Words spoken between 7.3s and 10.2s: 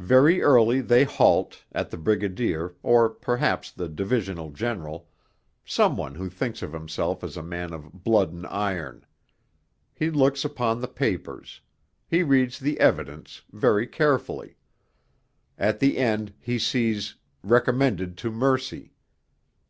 a man of 'blood and iron.' He